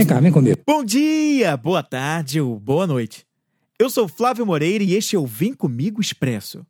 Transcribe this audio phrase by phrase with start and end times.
[0.00, 0.58] Vem cá, vem comigo.
[0.66, 3.26] Bom dia, boa tarde ou boa noite.
[3.78, 6.64] Eu sou Flávio Moreira e este é o Vem Comigo Expresso.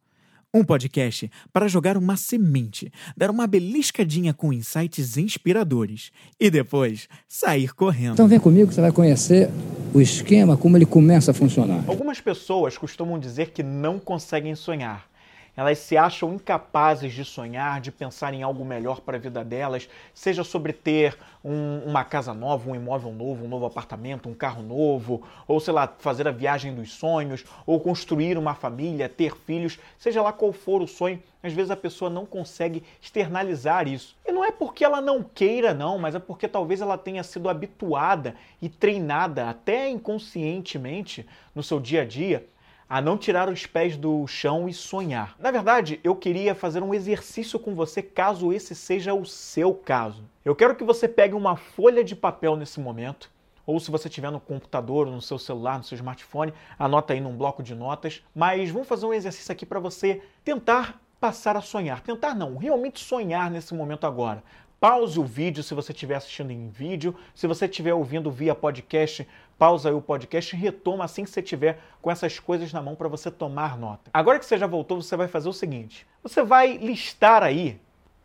[0.52, 7.72] Um podcast para jogar uma semente, dar uma beliscadinha com insights inspiradores e depois sair
[7.72, 8.14] correndo.
[8.14, 9.48] Então vem comigo que você vai conhecer
[9.94, 11.84] o esquema, como ele começa a funcionar.
[11.86, 15.09] Algumas pessoas costumam dizer que não conseguem sonhar.
[15.56, 19.88] Elas se acham incapazes de sonhar, de pensar em algo melhor para a vida delas,
[20.14, 24.62] seja sobre ter um, uma casa nova, um imóvel novo, um novo apartamento, um carro
[24.62, 29.78] novo, ou sei lá, fazer a viagem dos sonhos, ou construir uma família, ter filhos,
[29.98, 34.16] seja lá qual for o sonho, às vezes a pessoa não consegue externalizar isso.
[34.26, 37.48] E não é porque ela não queira, não, mas é porque talvez ela tenha sido
[37.48, 42.46] habituada e treinada até inconscientemente no seu dia a dia
[42.90, 45.36] a não tirar os pés do chão e sonhar.
[45.38, 50.24] Na verdade, eu queria fazer um exercício com você caso esse seja o seu caso.
[50.44, 53.30] Eu quero que você pegue uma folha de papel nesse momento,
[53.64, 57.36] ou se você tiver no computador, no seu celular, no seu smartphone, anota aí num
[57.36, 58.24] bloco de notas.
[58.34, 62.00] Mas vamos fazer um exercício aqui para você tentar passar a sonhar.
[62.00, 64.42] Tentar não, realmente sonhar nesse momento agora.
[64.80, 67.14] Pause o vídeo se você estiver assistindo em vídeo.
[67.34, 69.28] Se você estiver ouvindo via podcast,
[69.58, 72.94] pausa aí o podcast e retoma assim que você tiver com essas coisas na mão
[72.96, 74.10] para você tomar nota.
[74.10, 77.78] Agora que você já voltou, você vai fazer o seguinte: você vai listar aí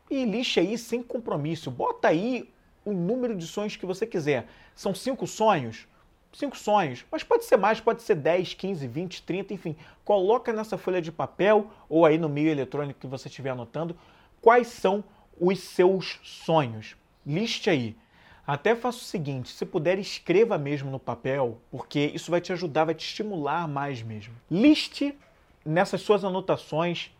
[0.10, 1.70] e lixe aí sem compromisso.
[1.70, 2.50] Bota aí
[2.86, 4.48] o número de sonhos que você quiser.
[4.74, 5.86] São cinco sonhos?
[6.32, 9.76] Cinco sonhos, mas pode ser mais, pode ser 10, 15, 20, 30, enfim.
[10.06, 13.96] Coloca nessa folha de papel ou aí no meio eletrônico que você estiver anotando
[14.42, 15.04] quais são
[15.40, 16.96] os seus sonhos.
[17.26, 17.96] Liste aí.
[18.46, 22.86] Até faça o seguinte: se puder, escreva mesmo no papel, porque isso vai te ajudar,
[22.86, 24.36] vai te estimular mais mesmo.
[24.50, 25.18] Liste
[25.66, 27.12] nessas suas anotações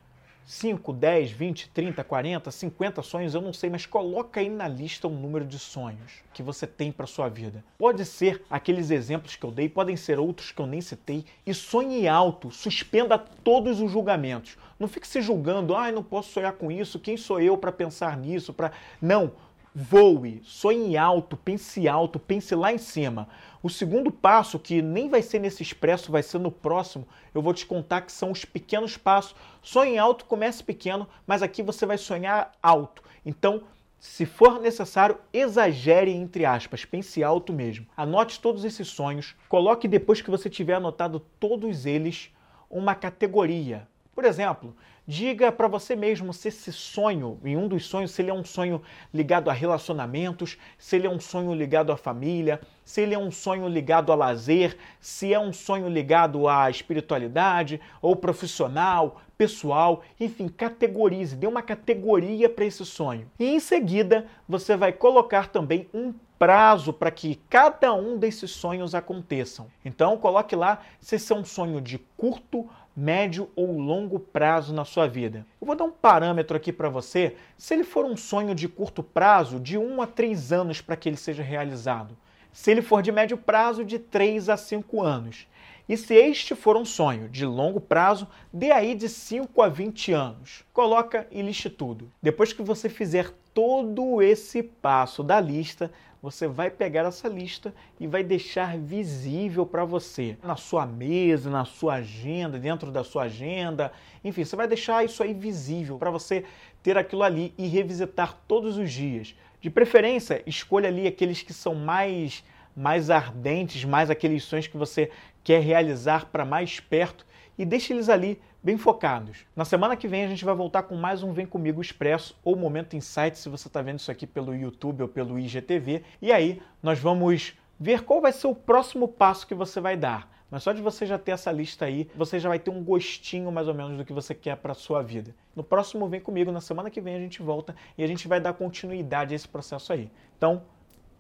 [0.46, 5.08] 5, 10, 20, 30, 40, 50 sonhos, eu não sei, mas coloca aí na lista
[5.08, 7.64] um número de sonhos que você tem para sua vida.
[7.80, 11.26] Pode ser aqueles exemplos que eu dei, podem ser outros que eu nem citei.
[11.46, 14.56] E sonhe alto, suspenda todos os julgamentos.
[14.80, 18.16] Não fique se julgando, ah, não posso sonhar com isso, quem sou eu para pensar
[18.16, 19.32] nisso, para Não,
[19.78, 23.28] voe, sonhe alto, pense alto, pense lá em cima.
[23.62, 27.54] O segundo passo, que nem vai ser nesse expresso, vai ser no próximo, eu vou
[27.54, 29.36] te contar que são os pequenos passos.
[29.62, 33.04] Sonhe alto, comece pequeno, mas aqui você vai sonhar alto.
[33.26, 33.64] Então,
[34.00, 37.86] se for necessário, exagere entre aspas, pense alto mesmo.
[37.98, 42.30] Anote todos esses sonhos, coloque depois que você tiver anotado todos eles
[42.70, 43.88] uma categoria.
[44.16, 44.74] Por exemplo,
[45.06, 48.46] diga para você mesmo se esse sonho, em um dos sonhos, se ele é um
[48.46, 48.82] sonho
[49.14, 53.30] ligado a relacionamentos, se ele é um sonho ligado à família, se ele é um
[53.30, 60.48] sonho ligado a lazer, se é um sonho ligado à espiritualidade ou profissional, pessoal, enfim,
[60.48, 63.30] categorize, dê uma categoria para esse sonho.
[63.38, 68.96] E em seguida, você vai colocar também um prazo para que cada um desses sonhos
[68.96, 69.68] aconteçam.
[69.84, 74.86] Então, coloque lá se esse é um sonho de curto, médio ou longo prazo na
[74.86, 75.46] sua vida.
[75.60, 77.36] Eu vou dar um parâmetro aqui para você.
[77.58, 81.10] Se ele for um sonho de curto prazo, de 1 a 3 anos para que
[81.10, 82.16] ele seja realizado.
[82.54, 85.46] Se ele for de médio prazo, de 3 a 5 anos.
[85.88, 90.12] E se este for um sonho de longo prazo, dê aí de 5 a 20
[90.14, 90.64] anos.
[90.74, 92.12] Coloca e liste tudo.
[92.22, 95.92] Depois que você fizer todo esse passo da lista,
[96.22, 101.66] você vai pegar essa lista e vai deixar visível para você na sua mesa, na
[101.66, 103.92] sua agenda, dentro da sua agenda.
[104.24, 106.44] Enfim, você vai deixar isso aí visível para você
[106.82, 109.36] ter aquilo ali e revisitar todos os dias.
[109.62, 112.44] De preferência, escolha ali aqueles que são mais
[112.76, 115.10] mais ardentes, mais aqueles sonhos que você
[115.44, 117.26] quer realizar para mais perto
[117.58, 119.46] e deixe eles ali bem focados.
[119.56, 122.56] Na semana que vem a gente vai voltar com mais um Vem Comigo Expresso ou
[122.56, 126.04] Momento Insight, se você está vendo isso aqui pelo YouTube ou pelo IGTV.
[126.22, 130.34] E aí nós vamos ver qual vai ser o próximo passo que você vai dar.
[130.50, 133.52] Mas só de você já ter essa lista aí, você já vai ter um gostinho
[133.52, 135.36] mais ou menos do que você quer para sua vida.
[135.56, 138.40] No próximo Vem Comigo, na semana que vem a gente volta e a gente vai
[138.40, 140.12] dar continuidade a esse processo aí.
[140.38, 140.64] Então,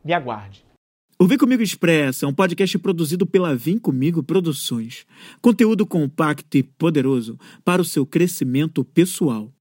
[0.03, 0.65] me aguarde.
[1.17, 5.05] O Vem Comigo Expresso é um podcast produzido pela Vem Comigo Produções.
[5.41, 9.54] Conteúdo compacto e poderoso para o seu crescimento pessoal.